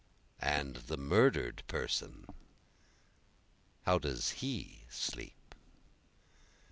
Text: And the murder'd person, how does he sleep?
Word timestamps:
And 0.41 0.77
the 0.77 0.97
murder'd 0.97 1.61
person, 1.67 2.25
how 3.83 3.99
does 3.99 4.31
he 4.31 4.85
sleep? 4.89 5.53